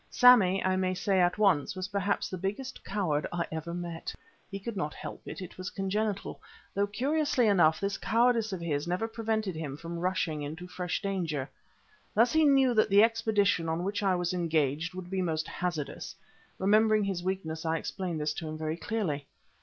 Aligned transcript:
Sammy, 0.09 0.63
I 0.65 0.77
may 0.77 0.95
say 0.95 1.19
at 1.19 1.37
once, 1.37 1.75
was 1.75 1.89
perhaps 1.89 2.27
the 2.27 2.35
biggest 2.39 2.83
coward 2.83 3.27
I 3.31 3.45
ever 3.51 3.71
met. 3.71 4.15
He 4.49 4.57
could 4.59 4.75
not 4.75 4.95
help 4.95 5.21
it, 5.27 5.43
it 5.43 5.59
was 5.59 5.69
congenital, 5.69 6.41
though, 6.73 6.87
curiously 6.87 7.45
enough, 7.45 7.79
this 7.79 7.99
cowardice 7.99 8.51
of 8.51 8.61
his 8.61 8.87
never 8.87 9.07
prevented 9.07 9.55
him 9.55 9.77
from 9.77 9.99
rushing 9.99 10.41
into 10.41 10.67
fresh 10.67 11.03
danger. 11.03 11.51
Thus 12.15 12.33
he 12.33 12.45
knew 12.45 12.73
that 12.73 12.89
the 12.89 13.03
expedition 13.03 13.65
upon 13.69 13.83
which 13.83 14.01
I 14.01 14.15
was 14.15 14.33
engaged 14.33 14.95
would 14.95 15.11
be 15.11 15.21
most 15.21 15.47
hazardous; 15.47 16.15
remembering 16.57 17.03
his 17.03 17.21
weakness 17.23 17.63
I 17.63 17.77
explained 17.77 18.19
this 18.19 18.33
to 18.33 18.47
him 18.47 18.57
very 18.57 18.77
clearly. 18.77 19.27